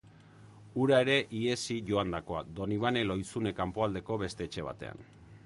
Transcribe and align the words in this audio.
Hura 0.83 1.01
ere 1.03 1.17
ihesi 1.39 1.77
joandakoa, 1.89 2.41
Donibane 2.61 3.05
Lohizune 3.11 3.55
kanpoaldeko 3.61 4.21
beste 4.25 4.51
etxe 4.51 4.67
batean... 4.73 5.07